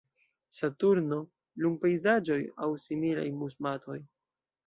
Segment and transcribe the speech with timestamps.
[0.59, 1.19] Saturno,
[1.65, 4.01] lunpejzaĝoj, aŭ similaj mus-matoj.